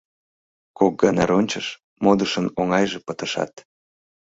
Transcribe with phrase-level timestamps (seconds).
[0.77, 1.67] Кок гына рончыш,
[2.03, 3.53] модышын оҥайже пытышат.